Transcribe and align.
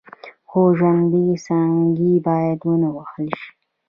خو 0.49 0.61
ژوندۍ 0.77 1.25
څانګې 1.45 2.13
باید 2.27 2.59
ونه 2.69 2.89
وهل 2.95 3.27
شي. 3.39 3.49